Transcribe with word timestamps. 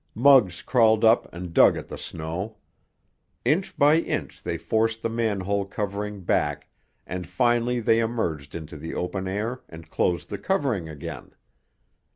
Muggs 0.15 0.63
crawled 0.63 1.05
up 1.05 1.31
and 1.31 1.53
dug 1.53 1.77
at 1.77 1.87
the 1.87 1.95
snow! 1.99 2.57
Inch 3.45 3.77
by 3.77 3.97
inch 3.99 4.41
they 4.41 4.57
forced 4.57 5.03
the 5.03 5.09
manhole 5.09 5.63
covering 5.63 6.21
back, 6.21 6.67
and 7.05 7.27
finally 7.27 7.79
they 7.79 7.99
emerged 7.99 8.55
into 8.55 8.77
the 8.77 8.95
open 8.95 9.27
air 9.27 9.61
and 9.69 9.91
closed 9.91 10.31
the 10.31 10.39
covering 10.39 10.89
again. 10.89 11.35